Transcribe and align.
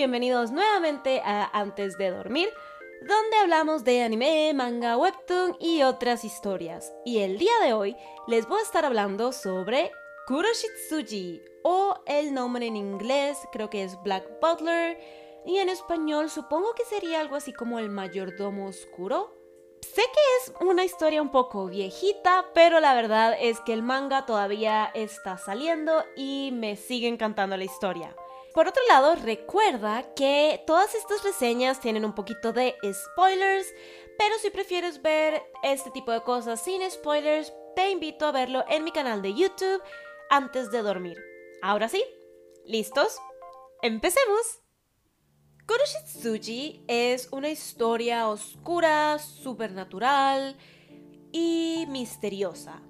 bienvenidos 0.00 0.50
nuevamente 0.50 1.20
a 1.26 1.44
Antes 1.52 1.98
de 1.98 2.10
Dormir, 2.10 2.48
donde 3.02 3.36
hablamos 3.36 3.84
de 3.84 4.02
anime, 4.02 4.50
manga, 4.54 4.96
webtoon 4.96 5.58
y 5.60 5.82
otras 5.82 6.24
historias. 6.24 6.90
Y 7.04 7.18
el 7.18 7.36
día 7.36 7.52
de 7.62 7.74
hoy 7.74 7.94
les 8.26 8.48
voy 8.48 8.60
a 8.60 8.62
estar 8.62 8.86
hablando 8.86 9.30
sobre 9.30 9.92
Kuroshitsuji, 10.26 11.42
o 11.64 12.02
el 12.06 12.32
nombre 12.32 12.66
en 12.66 12.76
inglés 12.76 13.36
creo 13.52 13.68
que 13.68 13.84
es 13.84 14.02
Black 14.02 14.26
Butler, 14.40 14.98
y 15.44 15.58
en 15.58 15.68
español 15.68 16.30
supongo 16.30 16.72
que 16.72 16.86
sería 16.86 17.20
algo 17.20 17.36
así 17.36 17.52
como 17.52 17.78
el 17.78 17.90
mayordomo 17.90 18.68
oscuro. 18.68 19.36
Sé 19.82 20.00
que 20.00 20.36
es 20.38 20.54
una 20.62 20.82
historia 20.82 21.20
un 21.20 21.30
poco 21.30 21.66
viejita, 21.66 22.46
pero 22.54 22.80
la 22.80 22.94
verdad 22.94 23.36
es 23.38 23.60
que 23.60 23.74
el 23.74 23.82
manga 23.82 24.24
todavía 24.24 24.90
está 24.94 25.36
saliendo 25.36 26.02
y 26.16 26.52
me 26.54 26.76
sigue 26.76 27.08
encantando 27.08 27.58
la 27.58 27.64
historia. 27.64 28.16
Por 28.54 28.66
otro 28.66 28.82
lado, 28.88 29.14
recuerda 29.14 30.12
que 30.14 30.62
todas 30.66 30.94
estas 30.94 31.22
reseñas 31.22 31.80
tienen 31.80 32.04
un 32.04 32.14
poquito 32.14 32.52
de 32.52 32.74
spoilers, 32.92 33.66
pero 34.18 34.38
si 34.38 34.50
prefieres 34.50 35.02
ver 35.02 35.42
este 35.62 35.90
tipo 35.92 36.10
de 36.10 36.22
cosas 36.22 36.60
sin 36.60 36.88
spoilers, 36.90 37.52
te 37.76 37.90
invito 37.90 38.26
a 38.26 38.32
verlo 38.32 38.64
en 38.68 38.82
mi 38.82 38.90
canal 38.90 39.22
de 39.22 39.34
YouTube 39.34 39.82
antes 40.30 40.70
de 40.72 40.82
dormir. 40.82 41.16
Ahora 41.62 41.88
sí, 41.88 42.04
¿listos? 42.66 43.18
¡Empecemos! 43.82 44.60
Kuroshitsuji 45.66 46.84
es 46.88 47.28
una 47.30 47.50
historia 47.50 48.28
oscura, 48.28 49.20
supernatural 49.20 50.56
y 51.30 51.86
misteriosa. 51.88 52.82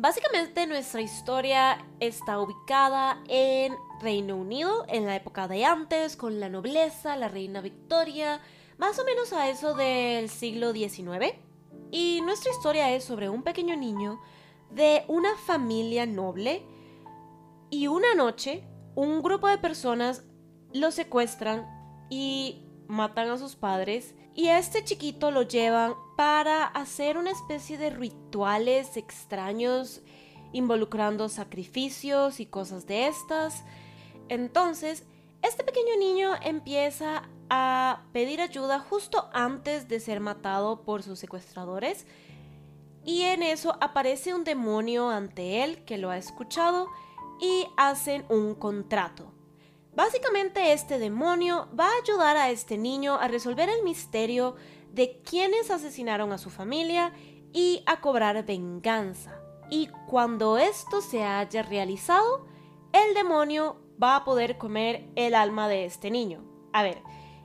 Básicamente 0.00 0.66
nuestra 0.66 1.02
historia 1.02 1.84
está 2.00 2.40
ubicada 2.40 3.22
en 3.28 3.76
Reino 4.00 4.34
Unido, 4.34 4.86
en 4.88 5.04
la 5.04 5.14
época 5.14 5.46
de 5.46 5.66
antes, 5.66 6.16
con 6.16 6.40
la 6.40 6.48
nobleza, 6.48 7.16
la 7.16 7.28
reina 7.28 7.60
Victoria, 7.60 8.40
más 8.78 8.98
o 8.98 9.04
menos 9.04 9.34
a 9.34 9.50
eso 9.50 9.74
del 9.74 10.30
siglo 10.30 10.72
XIX. 10.72 11.34
Y 11.90 12.22
nuestra 12.22 12.50
historia 12.50 12.90
es 12.94 13.04
sobre 13.04 13.28
un 13.28 13.42
pequeño 13.42 13.76
niño 13.76 14.22
de 14.70 15.04
una 15.06 15.36
familia 15.36 16.06
noble 16.06 16.62
y 17.68 17.86
una 17.88 18.14
noche 18.14 18.64
un 18.94 19.20
grupo 19.20 19.48
de 19.48 19.58
personas 19.58 20.24
lo 20.72 20.92
secuestran 20.92 21.66
y 22.08 22.64
matan 22.88 23.28
a 23.28 23.36
sus 23.36 23.54
padres 23.54 24.14
y 24.34 24.48
a 24.48 24.58
este 24.58 24.84
chiquito 24.84 25.30
lo 25.30 25.42
llevan 25.42 25.94
para 26.16 26.64
hacer 26.64 27.18
una 27.18 27.30
especie 27.30 27.78
de 27.78 27.90
rituales 27.90 28.96
extraños 28.96 30.02
involucrando 30.52 31.28
sacrificios 31.28 32.40
y 32.40 32.46
cosas 32.46 32.86
de 32.86 33.06
estas. 33.06 33.64
Entonces, 34.28 35.04
este 35.42 35.64
pequeño 35.64 35.96
niño 35.98 36.32
empieza 36.42 37.28
a 37.48 38.02
pedir 38.12 38.40
ayuda 38.40 38.78
justo 38.78 39.28
antes 39.32 39.88
de 39.88 40.00
ser 40.00 40.20
matado 40.20 40.82
por 40.82 41.02
sus 41.02 41.18
secuestradores 41.18 42.06
y 43.04 43.22
en 43.22 43.42
eso 43.42 43.76
aparece 43.80 44.34
un 44.34 44.44
demonio 44.44 45.10
ante 45.10 45.64
él 45.64 45.84
que 45.84 45.98
lo 45.98 46.10
ha 46.10 46.18
escuchado 46.18 46.88
y 47.40 47.66
hacen 47.76 48.24
un 48.28 48.54
contrato. 48.54 49.32
Básicamente 49.94 50.72
este 50.72 51.00
demonio 51.00 51.68
va 51.78 51.86
a 51.86 52.00
ayudar 52.02 52.36
a 52.36 52.50
este 52.50 52.78
niño 52.78 53.16
a 53.16 53.26
resolver 53.26 53.68
el 53.68 53.82
misterio 53.82 54.54
de 54.92 55.20
quienes 55.22 55.70
asesinaron 55.70 56.32
a 56.32 56.38
su 56.38 56.48
familia 56.48 57.12
y 57.52 57.82
a 57.86 58.00
cobrar 58.00 58.44
venganza. 58.46 59.42
Y 59.68 59.88
cuando 60.06 60.58
esto 60.58 61.00
se 61.00 61.24
haya 61.24 61.62
realizado, 61.62 62.46
el 62.92 63.14
demonio 63.14 63.80
va 64.00 64.16
a 64.16 64.24
poder 64.24 64.58
comer 64.58 65.08
el 65.16 65.34
alma 65.34 65.68
de 65.68 65.84
este 65.84 66.10
niño. 66.10 66.44
A 66.72 66.84
ver, 66.84 67.02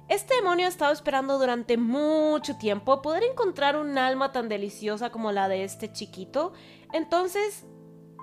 este 0.07 0.35
demonio 0.35 0.67
ha 0.67 0.69
estado 0.69 0.93
esperando 0.93 1.39
durante 1.39 1.77
mucho 1.77 2.57
tiempo 2.57 3.01
poder 3.01 3.23
encontrar 3.23 3.75
un 3.75 3.97
alma 3.97 4.31
tan 4.31 4.49
deliciosa 4.49 5.11
como 5.11 5.31
la 5.31 5.47
de 5.47 5.63
este 5.63 5.91
chiquito. 5.91 6.53
Entonces, 6.93 7.65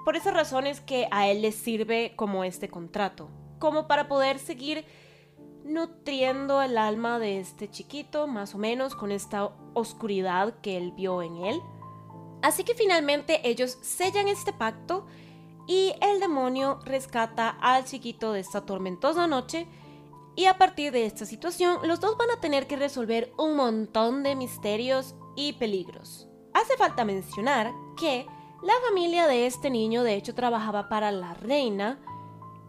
por 0.04 0.14
esa 0.14 0.30
razón 0.30 0.68
es 0.68 0.80
que 0.80 1.08
a 1.10 1.26
él 1.26 1.42
le 1.42 1.50
sirve 1.50 2.14
como 2.14 2.44
este 2.44 2.68
contrato 2.68 3.28
como 3.62 3.86
para 3.86 4.08
poder 4.08 4.40
seguir 4.40 4.84
nutriendo 5.62 6.60
el 6.62 6.76
alma 6.76 7.20
de 7.20 7.38
este 7.38 7.70
chiquito, 7.70 8.26
más 8.26 8.56
o 8.56 8.58
menos, 8.58 8.96
con 8.96 9.12
esta 9.12 9.52
oscuridad 9.72 10.60
que 10.62 10.76
él 10.76 10.90
vio 10.90 11.22
en 11.22 11.36
él. 11.36 11.62
Así 12.42 12.64
que 12.64 12.74
finalmente 12.74 13.48
ellos 13.48 13.78
sellan 13.80 14.26
este 14.26 14.52
pacto 14.52 15.06
y 15.68 15.94
el 16.00 16.18
demonio 16.18 16.80
rescata 16.84 17.50
al 17.60 17.84
chiquito 17.84 18.32
de 18.32 18.40
esta 18.40 18.66
tormentosa 18.66 19.28
noche 19.28 19.68
y 20.34 20.46
a 20.46 20.58
partir 20.58 20.90
de 20.90 21.06
esta 21.06 21.24
situación 21.24 21.78
los 21.84 22.00
dos 22.00 22.16
van 22.16 22.32
a 22.32 22.40
tener 22.40 22.66
que 22.66 22.74
resolver 22.74 23.32
un 23.38 23.54
montón 23.54 24.24
de 24.24 24.34
misterios 24.34 25.14
y 25.36 25.52
peligros. 25.52 26.26
Hace 26.52 26.76
falta 26.76 27.04
mencionar 27.04 27.70
que 27.96 28.26
la 28.64 28.74
familia 28.88 29.28
de 29.28 29.46
este 29.46 29.70
niño 29.70 30.02
de 30.02 30.16
hecho 30.16 30.34
trabajaba 30.34 30.88
para 30.88 31.12
la 31.12 31.34
reina, 31.34 32.00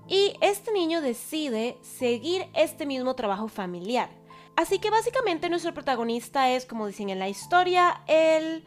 y 0.08 0.36
este 0.42 0.72
niño 0.72 1.02
decide 1.02 1.78
seguir 1.82 2.48
este 2.54 2.86
mismo 2.86 3.16
trabajo 3.16 3.48
familiar. 3.48 4.10
Así 4.56 4.80
que 4.80 4.90
básicamente 4.90 5.50
nuestro 5.50 5.74
protagonista 5.74 6.52
es, 6.52 6.66
como 6.66 6.88
dicen 6.88 7.10
en 7.10 7.20
la 7.20 7.30
historia, 7.30 8.02
el 8.08 8.64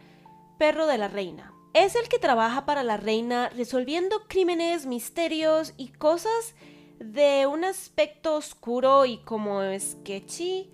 perro 0.59 0.87
de 0.87 0.99
la 0.99 1.09
reina. 1.09 1.53
Es 1.75 1.95
el 1.95 2.09
que 2.09 2.19
trabaja 2.19 2.65
para 2.65 2.83
la 2.83 2.97
reina 2.97 3.51
resolviendo 3.51 4.27
crímenes, 4.27 4.87
misterios 4.87 5.75
y 5.77 5.89
cosas 5.89 6.55
de 6.99 7.47
un 7.47 7.65
aspecto 7.65 8.37
oscuro 8.37 9.05
y 9.05 9.19
como 9.19 9.61
sketchy 9.79 10.73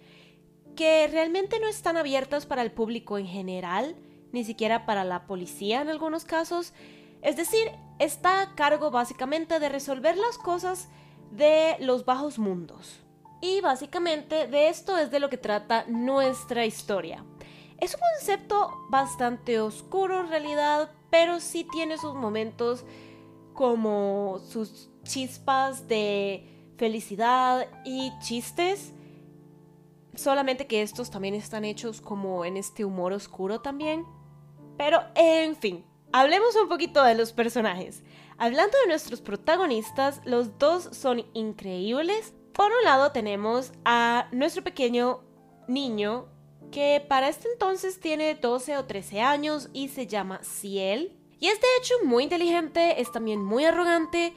que 0.76 1.08
realmente 1.08 1.58
no 1.60 1.68
están 1.68 1.96
abiertas 1.96 2.46
para 2.46 2.62
el 2.62 2.70
público 2.70 3.18
en 3.18 3.26
general, 3.26 3.96
ni 4.32 4.44
siquiera 4.44 4.86
para 4.86 5.04
la 5.04 5.26
policía 5.26 5.82
en 5.82 5.90
algunos 5.90 6.24
casos. 6.24 6.72
Es 7.20 7.36
decir, 7.36 7.70
está 8.04 8.42
a 8.42 8.54
cargo 8.54 8.90
básicamente 8.90 9.60
de 9.60 9.68
resolver 9.68 10.16
las 10.16 10.38
cosas 10.38 10.88
de 11.30 11.76
los 11.80 12.04
bajos 12.04 12.38
mundos. 12.38 13.00
Y 13.40 13.60
básicamente 13.60 14.46
de 14.46 14.68
esto 14.68 14.98
es 14.98 15.10
de 15.10 15.20
lo 15.20 15.28
que 15.28 15.38
trata 15.38 15.84
nuestra 15.88 16.64
historia. 16.66 17.24
Es 17.78 17.94
un 17.94 18.00
concepto 18.00 18.86
bastante 18.90 19.60
oscuro 19.60 20.20
en 20.20 20.28
realidad, 20.28 20.92
pero 21.10 21.40
sí 21.40 21.66
tiene 21.72 21.98
sus 21.98 22.14
momentos 22.14 22.84
como 23.54 24.40
sus 24.48 24.90
chispas 25.02 25.88
de 25.88 26.72
felicidad 26.76 27.66
y 27.84 28.12
chistes. 28.20 28.92
Solamente 30.14 30.66
que 30.66 30.82
estos 30.82 31.10
también 31.10 31.34
están 31.34 31.64
hechos 31.64 32.00
como 32.00 32.44
en 32.44 32.56
este 32.56 32.84
humor 32.84 33.12
oscuro 33.12 33.60
también. 33.60 34.04
Pero 34.76 35.00
en 35.14 35.56
fin, 35.56 35.84
Hablemos 36.14 36.54
un 36.56 36.68
poquito 36.68 37.02
de 37.02 37.14
los 37.14 37.32
personajes. 37.32 38.02
Hablando 38.36 38.76
de 38.82 38.88
nuestros 38.88 39.22
protagonistas, 39.22 40.20
los 40.26 40.58
dos 40.58 40.90
son 40.92 41.24
increíbles. 41.32 42.34
Por 42.52 42.66
un 42.66 42.84
lado 42.84 43.12
tenemos 43.12 43.72
a 43.86 44.28
nuestro 44.30 44.62
pequeño 44.62 45.22
niño 45.68 46.26
que 46.70 47.02
para 47.08 47.30
este 47.30 47.48
entonces 47.50 47.98
tiene 47.98 48.34
12 48.34 48.76
o 48.76 48.84
13 48.84 49.22
años 49.22 49.70
y 49.72 49.88
se 49.88 50.06
llama 50.06 50.40
Ciel. 50.42 51.16
Y 51.40 51.46
es 51.46 51.58
de 51.58 51.66
hecho 51.78 51.94
muy 52.04 52.24
inteligente, 52.24 53.00
es 53.00 53.10
también 53.10 53.42
muy 53.42 53.64
arrogante 53.64 54.34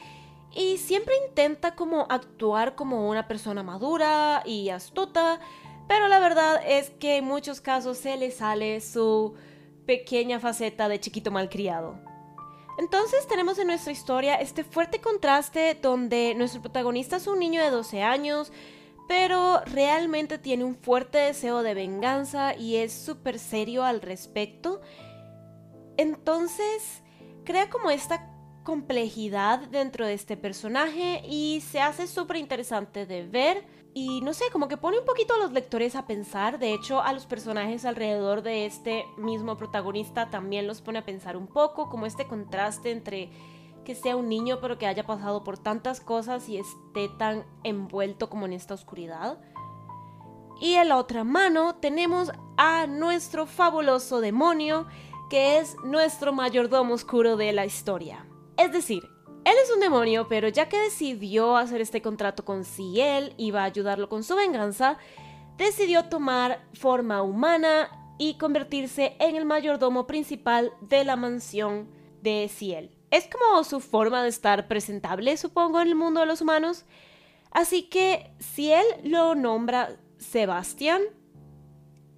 y 0.54 0.78
siempre 0.78 1.14
intenta 1.28 1.76
como 1.76 2.08
actuar 2.10 2.76
como 2.76 3.10
una 3.10 3.28
persona 3.28 3.64
madura 3.64 4.44
y 4.46 4.70
astuta, 4.70 5.42
pero 5.90 6.08
la 6.08 6.20
verdad 6.20 6.62
es 6.66 6.90
que 6.92 7.18
en 7.18 7.26
muchos 7.26 7.60
casos 7.60 7.98
se 7.98 8.16
le 8.16 8.32
sale 8.32 8.80
su 8.80 9.36
pequeña 9.86 10.40
faceta 10.40 10.90
de 10.90 11.00
chiquito 11.00 11.32
malcriado. 11.32 12.00
Entonces 12.78 13.26
tenemos 13.28 13.58
en 13.58 13.68
nuestra 13.68 13.94
historia 13.94 14.36
este 14.36 14.64
fuerte 14.64 15.00
contraste 15.00 15.78
donde 15.82 16.34
nuestro 16.36 16.62
protagonista 16.62 17.18
es 17.18 17.28
un 17.28 17.40
niño 17.40 17.64
de 17.64 17.70
12 17.70 18.04
años, 18.04 18.52
pero 19.08 19.62
realmente 19.66 20.38
tiene 20.38 20.64
un 20.66 20.76
fuerte 20.76 21.20
deseo 21.20 21.64
de 21.64 21.74
venganza 21.74 22.56
y 22.56 22.76
es 22.76 22.92
súper 22.92 23.40
serio 23.40 23.84
al 23.84 24.02
respecto. 24.02 24.82
Entonces 25.96 27.02
crea 27.46 27.70
como 27.70 27.92
esta 27.92 28.35
complejidad 28.66 29.60
dentro 29.70 30.06
de 30.06 30.14
este 30.14 30.36
personaje 30.36 31.22
y 31.26 31.62
se 31.62 31.80
hace 31.80 32.08
súper 32.08 32.36
interesante 32.36 33.06
de 33.06 33.26
ver 33.26 33.66
y 33.94 34.20
no 34.20 34.34
sé, 34.34 34.44
como 34.52 34.68
que 34.68 34.76
pone 34.76 35.00
un 35.00 35.06
poquito 35.06 35.36
a 35.36 35.38
los 35.38 35.54
lectores 35.54 35.96
a 35.96 36.06
pensar, 36.06 36.60
de 36.60 36.74
hecho 36.74 37.00
a 37.00 37.14
los 37.14 37.26
personajes 37.26 37.86
alrededor 37.86 38.42
de 38.42 38.66
este 38.66 39.06
mismo 39.16 39.56
protagonista 39.56 40.30
también 40.30 40.68
los 40.68 40.82
pone 40.82 41.00
a 41.00 41.06
pensar 41.06 41.38
un 41.38 41.48
poco, 41.48 41.88
como 41.90 42.06
este 42.06 42.28
contraste 42.28 42.92
entre 42.92 43.30
que 43.86 43.96
sea 43.96 44.18
un 44.18 44.28
niño 44.28 44.60
pero 44.60 44.78
que 44.78 44.88
haya 44.88 45.06
pasado 45.06 45.46
por 45.46 45.58
tantas 45.58 46.02
cosas 46.02 46.50
y 46.50 46.58
esté 46.58 47.08
tan 47.18 47.46
envuelto 47.64 48.30
como 48.30 48.48
en 48.48 48.54
esta 48.54 48.74
oscuridad. 48.74 49.40
Y 50.60 50.74
en 50.74 50.90
la 50.90 50.98
otra 50.98 51.24
mano 51.24 51.76
tenemos 51.76 52.32
a 52.58 52.88
nuestro 52.88 53.46
fabuloso 53.46 54.20
demonio, 54.20 54.88
que 55.30 55.60
es 55.60 55.78
nuestro 55.84 56.34
mayordomo 56.34 56.96
oscuro 56.96 57.38
de 57.38 57.54
la 57.54 57.66
historia. 57.66 58.26
Es 58.58 58.72
decir, 58.72 59.10
él 59.46 59.54
es 59.64 59.72
un 59.72 59.80
demonio, 59.80 60.28
pero 60.28 60.48
ya 60.48 60.70
que 60.70 60.80
decidió 60.80 61.56
hacer 61.56 61.80
este 61.80 62.02
contrato 62.02 62.44
con 62.44 62.66
Ciel 62.66 63.34
y 63.38 63.52
va 63.52 63.62
a 63.62 63.66
ayudarlo 63.66 64.10
con 64.10 64.24
su 64.24 64.36
venganza, 64.36 64.98
decidió 65.58 66.06
tomar 66.06 66.68
forma 66.74 67.22
humana 67.22 67.90
y 68.18 68.38
convertirse 68.38 69.16
en 69.20 69.36
el 69.36 69.46
mayordomo 69.46 70.08
principal 70.08 70.72
de 70.82 71.04
la 71.04 71.16
mansión 71.16 71.90
de 72.22 72.50
Ciel. 72.52 72.98
Es 73.12 73.28
como 73.28 73.64
su 73.64 73.82
forma 73.82 74.24
de 74.24 74.30
estar 74.30 74.68
presentable, 74.68 75.38
supongo, 75.38 75.80
en 75.80 75.90
el 75.90 75.96
mundo 75.96 76.22
de 76.22 76.26
los 76.26 76.42
humanos. 76.42 76.86
Así 77.52 77.84
que 77.84 78.32
Ciel 78.40 78.86
lo 79.04 79.36
nombra 79.36 79.98
Sebastián. 80.18 81.02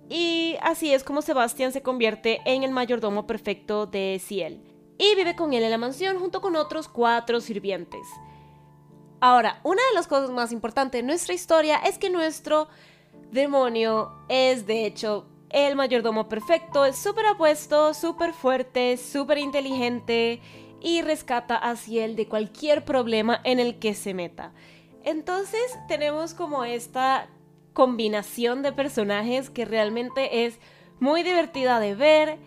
Y 0.10 0.56
así 0.62 0.94
es 0.94 1.04
como 1.04 1.22
Sebastián 1.22 1.74
se 1.74 1.81
convierte 1.81 2.39
en 2.45 2.63
el 2.63 2.72
mayordomo 2.72 3.28
perfecto 3.28 3.86
de 3.86 4.22
Ciel. 4.24 4.62
Y 4.97 5.15
vive 5.15 5.35
con 5.35 5.53
él 5.53 5.63
en 5.63 5.71
la 5.71 5.77
mansión 5.77 6.19
junto 6.19 6.41
con 6.41 6.55
otros 6.55 6.88
cuatro 6.88 7.39
sirvientes. 7.39 8.07
Ahora, 9.19 9.59
una 9.63 9.81
de 9.89 9.95
las 9.95 10.07
cosas 10.07 10.29
más 10.29 10.51
importantes 10.51 11.01
de 11.01 11.07
nuestra 11.07 11.33
historia 11.33 11.77
es 11.77 11.97
que 11.97 12.09
nuestro 12.09 12.67
demonio 13.31 14.11
es 14.29 14.67
de 14.67 14.85
hecho 14.85 15.27
el 15.49 15.75
mayordomo 15.75 16.27
perfecto, 16.27 16.85
es 16.85 16.97
súper 16.97 17.25
apuesto, 17.25 17.94
súper 17.94 18.33
fuerte, 18.33 18.97
súper 18.97 19.38
inteligente 19.38 20.41
y 20.81 21.01
rescata 21.01 21.55
a 21.55 21.75
Ciel 21.75 22.15
de 22.15 22.27
cualquier 22.27 22.85
problema 22.85 23.39
en 23.43 23.59
el 23.59 23.79
que 23.79 23.93
se 23.93 24.13
meta. 24.13 24.53
Entonces 25.03 25.61
tenemos 25.88 26.33
como 26.33 26.65
esta 26.65 27.29
combinación 27.73 28.61
de 28.61 28.73
personajes 28.73 29.50
que 29.50 29.65
realmente 29.65 30.45
es 30.45 30.59
muy 31.00 31.23
divertida 31.23 31.79
de 31.79 31.95
ver 31.95 32.38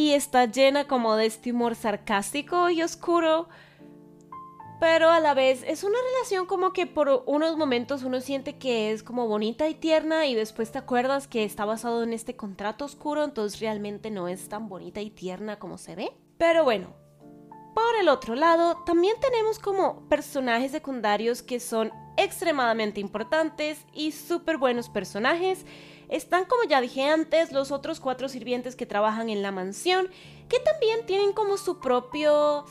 y 0.00 0.14
está 0.14 0.46
llena 0.46 0.86
como 0.86 1.14
de 1.14 1.26
este 1.26 1.52
humor 1.52 1.74
sarcástico 1.74 2.70
y 2.70 2.82
oscuro, 2.82 3.50
pero 4.80 5.10
a 5.10 5.20
la 5.20 5.34
vez 5.34 5.62
es 5.66 5.84
una 5.84 5.98
relación 6.12 6.46
como 6.46 6.72
que 6.72 6.86
por 6.86 7.22
unos 7.26 7.58
momentos 7.58 8.02
uno 8.02 8.22
siente 8.22 8.56
que 8.56 8.92
es 8.92 9.02
como 9.02 9.28
bonita 9.28 9.68
y 9.68 9.74
tierna 9.74 10.26
y 10.26 10.34
después 10.34 10.72
te 10.72 10.78
acuerdas 10.78 11.28
que 11.28 11.44
está 11.44 11.66
basado 11.66 12.02
en 12.02 12.14
este 12.14 12.34
contrato 12.34 12.86
oscuro, 12.86 13.24
entonces 13.24 13.60
realmente 13.60 14.10
no 14.10 14.26
es 14.26 14.48
tan 14.48 14.70
bonita 14.70 15.02
y 15.02 15.10
tierna 15.10 15.58
como 15.58 15.76
se 15.76 15.96
ve. 15.96 16.16
Pero 16.38 16.64
bueno, 16.64 16.94
por 17.74 17.94
el 18.00 18.08
otro 18.08 18.34
lado, 18.34 18.82
también 18.86 19.16
tenemos 19.20 19.58
como 19.58 20.08
personajes 20.08 20.72
secundarios 20.72 21.42
que 21.42 21.60
son 21.60 21.92
extremadamente 22.16 23.00
importantes 23.02 23.84
y 23.92 24.12
súper 24.12 24.56
buenos 24.56 24.88
personajes. 24.88 25.66
Están, 26.10 26.44
como 26.44 26.64
ya 26.64 26.80
dije 26.80 27.08
antes, 27.08 27.52
los 27.52 27.70
otros 27.70 28.00
cuatro 28.00 28.28
sirvientes 28.28 28.74
que 28.74 28.84
trabajan 28.84 29.30
en 29.30 29.42
la 29.42 29.52
mansión, 29.52 30.08
que 30.48 30.58
también 30.58 31.06
tienen 31.06 31.32
como 31.32 31.56
su 31.56 31.78
propio 31.78 32.64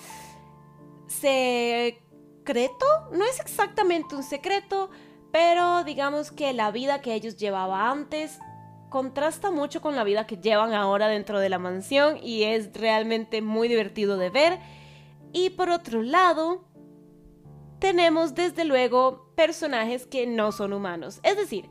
secreto, 1.08 2.86
no 3.12 3.26
es 3.26 3.40
exactamente 3.40 4.16
un 4.16 4.24
secreto, 4.24 4.90
pero 5.32 5.84
digamos 5.86 6.32
que 6.32 6.54
la 6.54 6.72
vida 6.72 7.02
que 7.02 7.14
ellos 7.14 7.38
llevaban 7.38 8.00
antes 8.00 8.40
contrasta 8.90 9.52
mucho 9.52 9.82
con 9.82 9.96
la 9.96 10.04
vida 10.04 10.28
que 10.28 10.38
llevan 10.38 10.74
ahora 10.74 11.08
dentro 11.08 11.40
de 11.40 11.50
la 11.50 11.60
mansión 11.60 12.18
y 12.22 12.44
es 12.44 12.74
realmente 12.74 13.42
muy 13.42 13.68
divertido 13.68 14.18
de 14.18 14.30
ver. 14.30 14.60
Y 15.32 15.52
por 15.52 15.70
otro 15.70 16.02
lado, 16.02 16.66
tenemos 17.80 18.36
desde 18.36 18.66
luego 18.66 19.32
personajes 19.36 20.06
que 20.06 20.28
no 20.28 20.52
son 20.52 20.74
humanos. 20.74 21.20
Es 21.24 21.38
decir, 21.38 21.70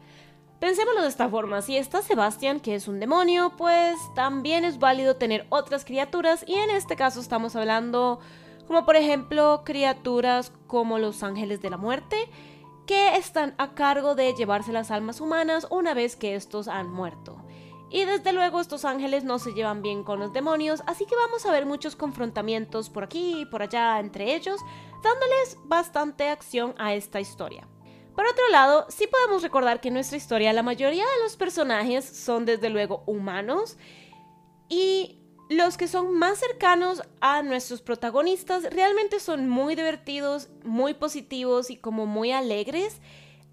pensémoslo 0.60 1.02
de 1.02 1.08
esta 1.08 1.28
forma, 1.28 1.62
si 1.62 1.76
está 1.76 2.02
Sebastián, 2.02 2.60
que 2.60 2.74
es 2.74 2.88
un 2.88 3.00
demonio, 3.00 3.52
pues 3.56 3.96
también 4.14 4.64
es 4.64 4.78
válido 4.78 5.16
tener 5.16 5.46
otras 5.50 5.84
criaturas 5.84 6.44
y 6.46 6.54
en 6.54 6.70
este 6.70 6.96
caso 6.96 7.20
estamos 7.20 7.56
hablando 7.56 8.20
como 8.66 8.84
por 8.84 8.96
ejemplo 8.96 9.62
criaturas 9.64 10.52
como 10.66 10.98
los 10.98 11.22
ángeles 11.22 11.62
de 11.62 11.70
la 11.70 11.78
muerte, 11.78 12.16
que 12.86 13.16
están 13.16 13.54
a 13.58 13.74
cargo 13.74 14.14
de 14.14 14.34
llevarse 14.34 14.72
las 14.72 14.90
almas 14.90 15.20
humanas 15.20 15.66
una 15.70 15.94
vez 15.94 16.16
que 16.16 16.34
estos 16.34 16.68
han 16.68 16.90
muerto. 16.90 17.36
Y 17.90 18.04
desde 18.04 18.34
luego 18.34 18.60
estos 18.60 18.84
ángeles 18.84 19.24
no 19.24 19.38
se 19.38 19.52
llevan 19.52 19.80
bien 19.80 20.04
con 20.04 20.18
los 20.18 20.34
demonios, 20.34 20.82
así 20.86 21.06
que 21.06 21.16
vamos 21.16 21.46
a 21.46 21.52
ver 21.52 21.64
muchos 21.64 21.96
confrontamientos 21.96 22.90
por 22.90 23.04
aquí 23.04 23.40
y 23.40 23.46
por 23.46 23.62
allá 23.62 23.98
entre 23.98 24.34
ellos, 24.34 24.60
dándoles 25.02 25.56
bastante 25.64 26.28
acción 26.28 26.74
a 26.76 26.92
esta 26.94 27.20
historia. 27.20 27.66
Por 28.18 28.26
otro 28.26 28.48
lado, 28.48 28.84
sí 28.88 29.06
podemos 29.06 29.44
recordar 29.44 29.80
que 29.80 29.86
en 29.86 29.94
nuestra 29.94 30.16
historia 30.16 30.52
la 30.52 30.64
mayoría 30.64 31.04
de 31.04 31.22
los 31.22 31.36
personajes 31.36 32.04
son 32.04 32.46
desde 32.46 32.68
luego 32.68 33.04
humanos 33.06 33.76
y 34.68 35.20
los 35.48 35.76
que 35.76 35.86
son 35.86 36.18
más 36.18 36.38
cercanos 36.38 37.04
a 37.20 37.44
nuestros 37.44 37.80
protagonistas 37.80 38.64
realmente 38.74 39.20
son 39.20 39.48
muy 39.48 39.76
divertidos, 39.76 40.48
muy 40.64 40.94
positivos 40.94 41.70
y 41.70 41.76
como 41.76 42.06
muy 42.06 42.32
alegres, 42.32 43.00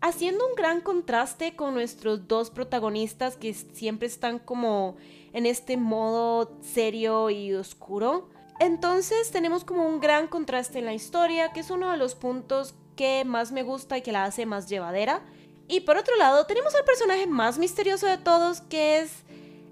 haciendo 0.01 0.47
un 0.47 0.55
gran 0.55 0.81
contraste 0.81 1.55
con 1.55 1.75
nuestros 1.75 2.27
dos 2.27 2.49
protagonistas 2.49 3.37
que 3.37 3.53
siempre 3.53 4.07
están 4.07 4.39
como 4.39 4.97
en 5.33 5.45
este 5.45 5.77
modo 5.77 6.57
serio 6.63 7.29
y 7.29 7.53
oscuro. 7.53 8.29
Entonces 8.59 9.29
tenemos 9.29 9.63
como 9.63 9.87
un 9.87 9.99
gran 9.99 10.25
contraste 10.27 10.79
en 10.79 10.85
la 10.85 10.95
historia, 10.95 11.53
que 11.53 11.59
es 11.59 11.69
uno 11.69 11.91
de 11.91 11.97
los 11.97 12.15
puntos 12.15 12.73
que 12.95 13.23
más 13.25 13.51
me 13.51 13.63
gusta 13.63 13.97
y 13.97 14.01
que 14.01 14.11
la 14.11 14.23
hace 14.23 14.45
más 14.45 14.67
llevadera. 14.69 15.21
Y 15.67 15.81
por 15.81 15.97
otro 15.97 16.15
lado, 16.17 16.45
tenemos 16.45 16.75
al 16.75 16.83
personaje 16.83 17.27
más 17.27 17.57
misterioso 17.57 18.07
de 18.07 18.17
todos, 18.17 18.61
que 18.61 18.99
es 18.99 19.23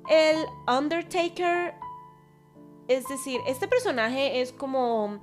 el 0.09 0.37
Undertaker 0.67 1.75
es 2.87 3.07
decir, 3.07 3.39
este 3.47 3.67
personaje 3.67 4.41
es 4.41 4.51
como 4.51 5.21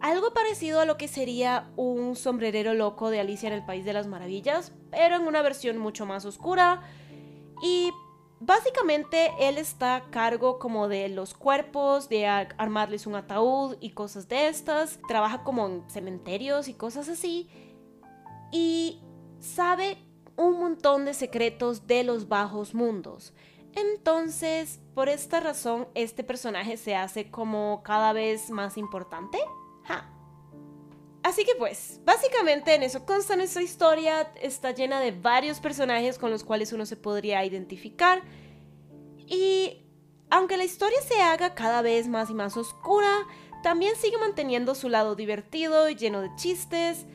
algo 0.00 0.32
parecido 0.32 0.80
a 0.80 0.84
lo 0.84 0.96
que 0.96 1.08
sería 1.08 1.70
un 1.76 2.14
sombrerero 2.14 2.74
loco 2.74 3.10
de 3.10 3.20
Alicia 3.20 3.48
en 3.48 3.54
el 3.54 3.64
País 3.64 3.84
de 3.84 3.92
las 3.92 4.06
Maravillas, 4.06 4.72
pero 4.90 5.16
en 5.16 5.22
una 5.22 5.42
versión 5.42 5.78
mucho 5.78 6.06
más 6.06 6.24
oscura. 6.24 6.82
Y 7.62 7.90
básicamente 8.46 9.30
él 9.40 9.58
está 9.58 9.96
a 9.96 10.10
cargo 10.10 10.58
como 10.58 10.88
de 10.88 11.08
los 11.08 11.34
cuerpos, 11.34 12.08
de 12.08 12.26
armarles 12.26 13.06
un 13.06 13.16
ataúd 13.16 13.76
y 13.80 13.90
cosas 13.90 14.28
de 14.28 14.48
estas. 14.48 14.98
Trabaja 15.08 15.42
como 15.42 15.66
en 15.66 15.90
cementerios 15.90 16.68
y 16.68 16.74
cosas 16.74 17.08
así. 17.08 17.48
Y 18.52 19.02
sabe 19.40 19.98
un 20.36 20.58
montón 20.58 21.04
de 21.04 21.14
secretos 21.14 21.86
de 21.86 22.04
los 22.04 22.28
bajos 22.28 22.74
mundos. 22.74 23.34
Entonces, 23.74 24.80
por 24.94 25.08
esta 25.08 25.40
razón, 25.40 25.88
este 25.94 26.22
personaje 26.22 26.76
se 26.76 26.94
hace 26.94 27.30
como 27.30 27.82
cada 27.82 28.12
vez 28.12 28.50
más 28.50 28.76
importante. 28.76 29.38
Así 31.24 31.42
que 31.46 31.54
pues, 31.54 32.00
básicamente 32.04 32.74
en 32.74 32.82
eso 32.82 33.06
consta 33.06 33.34
nuestra 33.34 33.62
historia, 33.62 34.30
está 34.42 34.72
llena 34.72 35.00
de 35.00 35.10
varios 35.10 35.58
personajes 35.58 36.18
con 36.18 36.30
los 36.30 36.44
cuales 36.44 36.74
uno 36.74 36.84
se 36.84 36.96
podría 36.96 37.42
identificar. 37.46 38.20
Y 39.26 39.86
aunque 40.28 40.58
la 40.58 40.64
historia 40.64 41.00
se 41.00 41.22
haga 41.22 41.54
cada 41.54 41.80
vez 41.80 42.08
más 42.08 42.28
y 42.28 42.34
más 42.34 42.58
oscura, 42.58 43.26
también 43.62 43.96
sigue 43.96 44.18
manteniendo 44.18 44.74
su 44.74 44.90
lado 44.90 45.14
divertido 45.14 45.88
y 45.88 45.94
lleno 45.94 46.20
de 46.20 46.28
chistes 46.36 47.06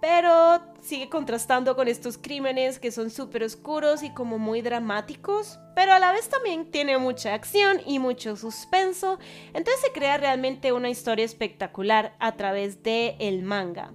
pero 0.00 0.60
sigue 0.80 1.08
contrastando 1.08 1.74
con 1.74 1.88
estos 1.88 2.18
crímenes 2.18 2.78
que 2.78 2.90
son 2.90 3.10
súper 3.10 3.42
oscuros 3.42 4.02
y 4.02 4.10
como 4.10 4.38
muy 4.38 4.62
dramáticos, 4.62 5.58
pero 5.74 5.92
a 5.92 5.98
la 5.98 6.12
vez 6.12 6.28
también 6.28 6.70
tiene 6.70 6.98
mucha 6.98 7.34
acción 7.34 7.80
y 7.84 7.98
mucho 7.98 8.36
suspenso, 8.36 9.18
entonces 9.48 9.80
se 9.80 9.92
crea 9.92 10.16
realmente 10.16 10.72
una 10.72 10.90
historia 10.90 11.24
espectacular 11.24 12.14
a 12.20 12.36
través 12.36 12.82
del 12.82 13.16
el 13.18 13.42
manga. 13.42 13.92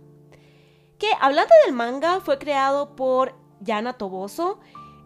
Que 0.99 1.07
hablando 1.19 1.53
del 1.65 1.73
manga, 1.73 2.19
fue 2.21 2.37
creado 2.37 2.95
por 2.95 3.35
Yana 3.59 3.93
Toboso 3.93 4.59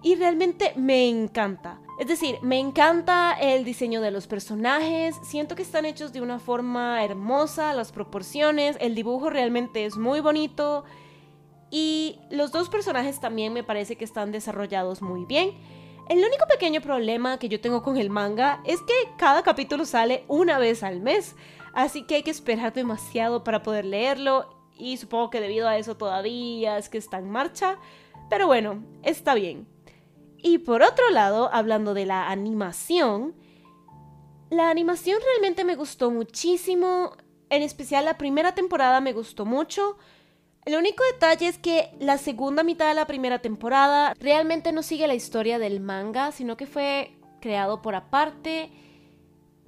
y 0.04 0.16
realmente 0.16 0.74
me 0.76 1.08
encanta. 1.10 1.80
Es 2.00 2.08
decir, 2.08 2.38
me 2.44 2.60
encanta 2.60 3.34
el 3.34 3.64
diseño 3.64 4.02
de 4.02 4.12
los 4.12 4.28
personajes, 4.28 5.16
siento 5.24 5.56
que 5.56 5.64
están 5.64 5.86
hechos 5.86 6.14
de 6.14 6.22
una 6.22 6.38
forma 6.38 7.04
hermosa, 7.04 7.74
las 7.74 7.92
proporciones, 7.92 8.78
el 8.80 8.94
dibujo 8.94 9.32
realmente 9.32 9.84
es 9.84 9.98
muy 9.98 10.20
bonito 10.20 10.86
y 11.72 12.20
los 12.30 12.52
dos 12.52 12.70
personajes 12.70 13.20
también 13.20 13.52
me 13.52 13.64
parece 13.64 13.96
que 13.96 14.06
están 14.06 14.32
desarrollados 14.32 15.02
muy 15.02 15.26
bien. 15.26 15.58
El 16.08 16.20
único 16.20 16.46
pequeño 16.48 16.82
problema 16.82 17.40
que 17.40 17.50
yo 17.50 17.60
tengo 17.60 17.82
con 17.82 17.98
el 17.98 18.12
manga 18.12 18.62
es 18.64 18.80
que 18.82 18.94
cada 19.18 19.42
capítulo 19.42 19.84
sale 19.84 20.24
una 20.28 20.60
vez 20.60 20.84
al 20.84 21.02
mes, 21.02 21.36
así 21.74 22.04
que 22.04 22.16
hay 22.16 22.24
que 22.24 22.32
esperar 22.32 22.74
demasiado 22.74 23.44
para 23.44 23.64
poder 23.64 23.86
leerlo 23.86 24.48
y 24.76 24.98
supongo 24.98 25.32
que 25.32 25.42
debido 25.42 25.68
a 25.68 25.78
eso 25.80 25.98
todavía 25.98 26.78
es 26.78 26.90
que 26.90 27.00
está 27.00 27.18
en 27.18 27.32
marcha, 27.32 27.80
pero 28.30 28.46
bueno, 28.46 28.84
está 29.02 29.34
bien. 29.34 29.68
Y 30.38 30.60
por 30.60 30.84
otro 30.84 31.10
lado, 31.10 31.50
hablando 31.52 31.94
de 31.94 32.06
la 32.06 32.30
animación, 32.30 33.36
la 34.50 34.70
animación 34.70 35.20
realmente 35.24 35.64
me 35.64 35.76
gustó 35.76 36.12
muchísimo, 36.12 37.12
en 37.50 37.64
especial 37.64 38.06
la 38.06 38.18
primera 38.18 38.54
temporada 38.54 39.02
me 39.02 39.14
gustó 39.14 39.46
mucho. 39.46 39.98
El 40.66 40.76
único 40.76 41.04
detalle 41.14 41.48
es 41.48 41.58
que 41.58 41.92
la 42.00 42.18
segunda 42.18 42.64
mitad 42.64 42.88
de 42.88 42.94
la 42.94 43.08
primera 43.08 43.40
temporada 43.40 44.14
realmente 44.20 44.72
no 44.72 44.84
sigue 44.84 45.08
la 45.08 45.16
historia 45.16 45.60
del 45.60 45.80
manga, 45.80 46.32
sino 46.32 46.58
que 46.58 46.66
fue 46.66 47.18
creado 47.42 47.82
por 47.82 47.96
aparte. 47.96 48.70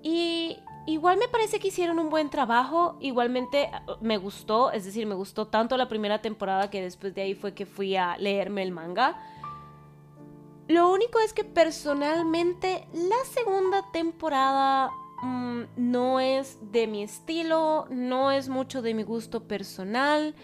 Y 0.03 0.57
igual 0.87 1.17
me 1.17 1.27
parece 1.27 1.59
que 1.59 1.69
hicieron 1.69 1.99
un 1.99 2.09
buen 2.09 2.29
trabajo, 2.29 2.97
igualmente 2.99 3.69
me 4.01 4.17
gustó, 4.17 4.71
es 4.71 4.85
decir, 4.85 5.05
me 5.05 5.15
gustó 5.15 5.47
tanto 5.47 5.77
la 5.77 5.87
primera 5.87 6.21
temporada 6.21 6.69
que 6.69 6.81
después 6.81 7.15
de 7.15 7.21
ahí 7.21 7.33
fue 7.33 7.53
que 7.53 7.65
fui 7.65 7.95
a 7.95 8.17
leerme 8.17 8.63
el 8.63 8.71
manga. 8.71 9.17
Lo 10.69 10.91
único 10.91 11.19
es 11.19 11.33
que 11.33 11.43
personalmente 11.43 12.87
la 12.93 13.17
segunda 13.33 13.91
temporada 13.91 14.91
mm, 15.23 15.63
no 15.77 16.19
es 16.19 16.59
de 16.61 16.85
mi 16.85 17.01
estilo, 17.01 17.87
no 17.89 18.31
es 18.31 18.49
mucho 18.49 18.83
de 18.83 18.93
mi 18.93 19.01
gusto 19.01 19.47
personal. 19.47 20.35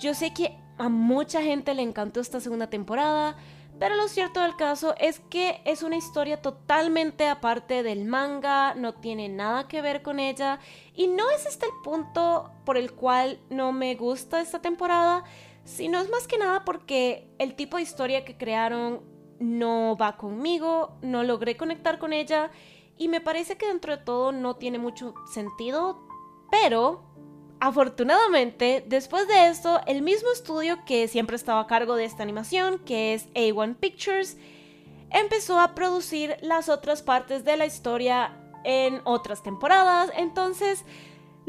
Yo 0.00 0.14
sé 0.14 0.32
que 0.32 0.56
a 0.78 0.88
mucha 0.88 1.42
gente 1.42 1.74
le 1.74 1.82
encantó 1.82 2.20
esta 2.20 2.40
segunda 2.40 2.70
temporada, 2.70 3.36
pero 3.78 3.96
lo 3.96 4.08
cierto 4.08 4.40
del 4.40 4.56
caso 4.56 4.94
es 4.98 5.20
que 5.28 5.60
es 5.66 5.82
una 5.82 5.98
historia 5.98 6.40
totalmente 6.40 7.28
aparte 7.28 7.82
del 7.82 8.06
manga, 8.06 8.74
no 8.76 8.94
tiene 8.94 9.28
nada 9.28 9.68
que 9.68 9.82
ver 9.82 10.00
con 10.00 10.20
ella 10.20 10.58
y 10.94 11.06
no 11.06 11.30
es 11.32 11.44
este 11.44 11.66
el 11.66 11.72
punto 11.84 12.50
por 12.64 12.78
el 12.78 12.92
cual 12.92 13.38
no 13.50 13.72
me 13.72 13.94
gusta 13.94 14.40
esta 14.40 14.62
temporada, 14.62 15.22
sino 15.64 16.00
es 16.00 16.08
más 16.08 16.26
que 16.26 16.38
nada 16.38 16.64
porque 16.64 17.28
el 17.38 17.54
tipo 17.56 17.76
de 17.76 17.82
historia 17.82 18.24
que 18.24 18.38
crearon 18.38 19.09
no 19.40 19.96
va 19.96 20.16
conmigo, 20.16 20.96
no 21.02 21.24
logré 21.24 21.56
conectar 21.56 21.98
con 21.98 22.12
ella 22.12 22.50
y 22.96 23.08
me 23.08 23.20
parece 23.20 23.56
que 23.56 23.66
dentro 23.66 23.96
de 23.96 24.04
todo 24.04 24.30
no 24.30 24.56
tiene 24.56 24.78
mucho 24.78 25.14
sentido, 25.32 26.06
pero 26.50 27.10
Afortunadamente, 27.62 28.82
después 28.86 29.28
de 29.28 29.48
esto, 29.48 29.82
el 29.86 30.00
mismo 30.00 30.32
estudio 30.32 30.82
que 30.86 31.08
siempre 31.08 31.36
estaba 31.36 31.60
a 31.60 31.66
cargo 31.66 31.94
de 31.94 32.06
esta 32.06 32.22
animación, 32.22 32.78
que 32.78 33.12
es 33.12 33.28
A1 33.34 33.76
Pictures, 33.76 34.38
empezó 35.10 35.60
a 35.60 35.74
producir 35.74 36.38
las 36.40 36.70
otras 36.70 37.02
partes 37.02 37.44
de 37.44 37.58
la 37.58 37.66
historia 37.66 38.34
en 38.64 39.02
otras 39.04 39.42
temporadas. 39.42 40.10
Entonces, 40.16 40.86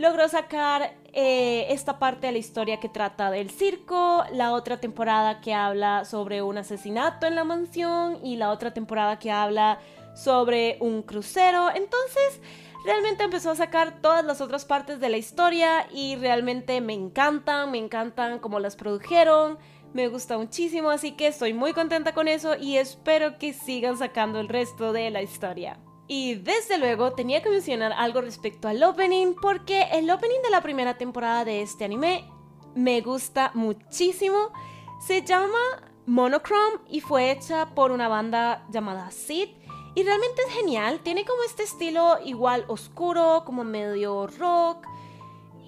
logró 0.02 0.28
sacar 0.28 0.96
eh, 1.14 1.68
esta 1.70 2.00
parte 2.00 2.28
de 2.28 2.34
la 2.34 2.40
historia 2.40 2.80
que 2.80 2.90
trata 2.90 3.30
del 3.30 3.52
circo, 3.52 4.26
la 4.34 4.52
otra 4.52 4.80
temporada 4.80 5.42
que 5.42 5.54
habla 5.54 6.06
sobre 6.06 6.42
un 6.42 6.58
asesinato 6.58 7.28
en 7.28 7.36
la 7.36 7.44
mansión 7.44 8.18
y 8.26 8.36
la 8.36 8.50
otra 8.50 8.74
temporada 8.74 9.20
que 9.20 9.32
habla 9.32 9.80
sobre 10.16 10.78
un 10.80 11.04
crucero. 11.04 11.70
Entonces, 11.70 12.42
realmente 12.84 13.24
empezó 13.24 13.52
a 13.52 13.56
sacar 13.56 14.02
todas 14.02 14.26
las 14.26 14.42
otras 14.42 14.66
partes 14.66 15.00
de 15.00 15.10
la 15.10 15.18
historia 15.18 15.88
y 15.94 16.16
realmente 16.16 16.82
me 16.82 16.94
encantan, 16.94 17.70
me 17.70 17.78
encantan 17.78 18.40
cómo 18.40 18.60
las 18.60 18.76
produjeron, 18.76 19.60
me 19.94 20.08
gusta 20.08 20.36
muchísimo, 20.38 20.90
así 20.90 21.12
que 21.12 21.28
estoy 21.28 21.54
muy 21.54 21.74
contenta 21.74 22.14
con 22.14 22.28
eso 22.28 22.56
y 22.58 22.78
espero 22.78 23.38
que 23.38 23.54
sigan 23.54 23.98
sacando 23.98 24.40
el 24.40 24.50
resto 24.50 24.94
de 24.94 25.12
la 25.12 25.22
historia. 25.22 25.78
Y 26.14 26.36
desde 26.36 26.78
luego 26.78 27.14
tenía 27.14 27.42
que 27.42 27.50
mencionar 27.50 27.94
algo 27.94 28.20
respecto 28.20 28.68
al 28.68 28.84
opening 28.84 29.34
porque 29.42 29.84
el 29.94 30.12
opening 30.12 30.42
de 30.44 30.50
la 30.50 30.60
primera 30.60 30.98
temporada 30.98 31.46
de 31.46 31.62
este 31.62 31.86
anime 31.86 32.30
me 32.76 33.00
gusta 33.00 33.52
muchísimo. 33.54 34.52
Se 35.00 35.22
llama 35.22 35.58
Monochrome 36.06 36.80
y 36.90 37.00
fue 37.00 37.32
hecha 37.32 37.68
por 37.76 37.92
una 37.92 38.10
banda 38.10 38.68
llamada 38.72 39.10
Sid 39.10 39.52
y 39.96 40.04
realmente 40.04 40.42
es 40.50 40.54
genial, 40.54 41.00
tiene 41.00 41.24
como 41.24 41.44
este 41.44 41.64
estilo 41.64 42.18
igual 42.26 42.66
oscuro, 42.68 43.44
como 43.46 43.64
medio 43.64 44.28
rock. 44.28 44.86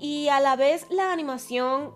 Y 0.02 0.28
a 0.28 0.42
la 0.42 0.58
vez 0.58 0.88
la 0.90 1.14
animación 1.14 1.94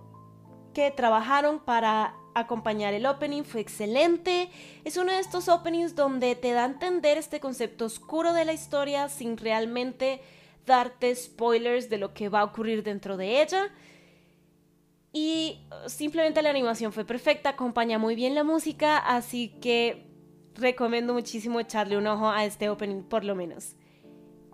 que 0.74 0.89
trabajaron 0.89 1.60
para 1.60 2.16
acompañar 2.39 2.94
el 2.94 3.06
opening 3.06 3.44
fue 3.44 3.62
excelente. 3.62 4.50
Es 4.84 4.98
uno 4.98 5.12
de 5.12 5.20
estos 5.20 5.48
openings 5.48 5.96
donde 5.96 6.36
te 6.36 6.51
da 6.51 6.63
a 6.63 6.67
entender 6.67 7.17
este 7.17 7.39
concepto 7.39 7.86
oscuro 7.86 8.34
de 8.34 8.46
la 8.46 8.53
historia 8.53 9.10
sin 9.10 9.38
realmente 9.38 10.22
darte 10.65 11.15
spoilers 11.15 11.89
de 11.89 11.98
lo 11.98 12.13
que 12.13 12.29
va 12.29 12.41
a 12.41 12.44
ocurrir 12.44 12.84
dentro 12.84 13.17
de 13.17 13.41
ella. 13.41 13.70
Y 15.13 15.65
simplemente 15.88 16.41
la 16.41 16.50
animación 16.50 16.91
fue 16.91 17.06
perfecta, 17.06 17.50
acompaña 17.50 17.98
muy 17.98 18.15
bien 18.15 18.36
la 18.36 18.44
música, 18.44 18.98
así 18.98 19.50
que 19.62 20.06
recomiendo 20.53 21.13
muchísimo 21.13 21.60
echarle 21.60 21.98
un 21.98 22.08
ojo 22.08 22.29
a 22.29 22.46
este 22.46 22.70
opening 22.70 23.03
por 23.03 23.24
lo 23.24 23.34
menos. 23.34 23.75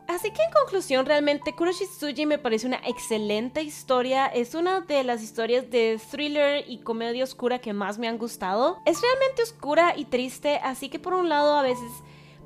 Así 0.07 0.31
que 0.31 0.43
en 0.43 0.51
conclusión, 0.51 1.05
realmente 1.05 1.55
Kuroshitsuji 1.55 2.25
me 2.25 2.38
parece 2.38 2.67
una 2.67 2.81
excelente 2.86 3.63
historia. 3.63 4.27
Es 4.27 4.53
una 4.53 4.81
de 4.81 5.03
las 5.03 5.24
historias 5.24 5.69
de 5.69 6.00
thriller 6.12 6.65
y 6.67 6.79
comedia 6.79 7.24
oscura 7.24 7.60
que 7.60 7.74
más 7.74 7.98
me 7.98 8.07
han 8.07 8.17
gustado. 8.17 8.79
Es 8.86 9.01
realmente 9.01 9.43
oscura 9.43 9.93
y 9.95 10.05
triste, 10.05 10.60
así 10.62 10.89
que 10.89 11.00
por 11.00 11.13
un 11.13 11.29
lado 11.29 11.55
a 11.57 11.63
veces 11.63 11.89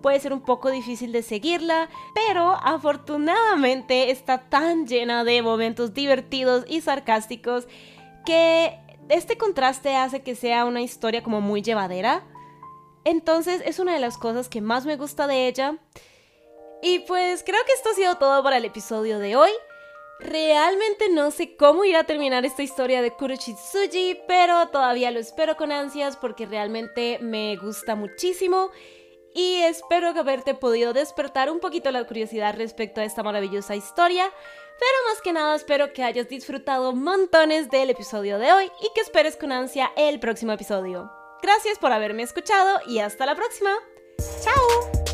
puede 0.01 0.19
ser 0.19 0.33
un 0.33 0.41
poco 0.41 0.69
difícil 0.69 1.11
de 1.11 1.23
seguirla, 1.23 1.89
pero 2.13 2.57
afortunadamente 2.61 4.11
está 4.11 4.49
tan 4.49 4.85
llena 4.85 5.23
de 5.23 5.41
momentos 5.41 5.93
divertidos 5.93 6.63
y 6.67 6.81
sarcásticos 6.81 7.67
que 8.25 8.77
este 9.09 9.37
contraste 9.37 9.95
hace 9.95 10.21
que 10.21 10.35
sea 10.35 10.65
una 10.65 10.81
historia 10.81 11.23
como 11.23 11.41
muy 11.41 11.61
llevadera. 11.61 12.23
Entonces 13.03 13.61
es 13.65 13.79
una 13.79 13.93
de 13.93 13.99
las 13.99 14.17
cosas 14.17 14.49
que 14.49 14.61
más 14.61 14.85
me 14.85 14.97
gusta 14.97 15.27
de 15.27 15.47
ella. 15.47 15.77
Y 16.81 16.99
pues 16.99 17.43
creo 17.43 17.63
que 17.65 17.73
esto 17.73 17.89
ha 17.89 17.93
sido 17.93 18.15
todo 18.15 18.43
para 18.43 18.57
el 18.57 18.65
episodio 18.65 19.19
de 19.19 19.35
hoy. 19.35 19.51
Realmente 20.19 21.09
no 21.09 21.29
sé 21.29 21.55
cómo 21.55 21.85
irá 21.85 21.99
a 21.99 22.05
terminar 22.05 22.43
esta 22.45 22.63
historia 22.63 23.01
de 23.01 23.11
Kuroshitsuji, 23.11 24.21
pero 24.27 24.69
todavía 24.69 25.11
lo 25.11 25.19
espero 25.19 25.55
con 25.55 25.71
ansias 25.71 26.17
porque 26.17 26.47
realmente 26.47 27.19
me 27.21 27.55
gusta 27.57 27.95
muchísimo 27.95 28.71
y 29.33 29.61
espero 29.61 30.13
que 30.13 30.19
haberte 30.19 30.55
podido 30.55 30.93
despertar 30.93 31.51
un 31.51 31.59
poquito 31.59 31.91
la 31.91 32.03
curiosidad 32.05 32.55
respecto 32.57 33.01
a 33.01 33.03
esta 33.03 33.21
maravillosa 33.21 33.75
historia. 33.75 34.31
Pero 34.79 35.11
más 35.11 35.21
que 35.21 35.33
nada 35.33 35.55
espero 35.55 35.93
que 35.93 36.03
hayas 36.03 36.27
disfrutado 36.27 36.93
montones 36.93 37.69
del 37.69 37.91
episodio 37.91 38.39
de 38.39 38.51
hoy 38.53 38.71
y 38.81 38.93
que 38.95 39.01
esperes 39.01 39.37
con 39.37 39.51
ansia 39.51 39.91
el 39.95 40.19
próximo 40.19 40.53
episodio. 40.53 41.11
Gracias 41.43 41.77
por 41.77 41.91
haberme 41.91 42.23
escuchado 42.23 42.79
y 42.87 42.99
hasta 42.99 43.27
la 43.27 43.35
próxima. 43.35 43.71
¡Chao! 44.43 45.06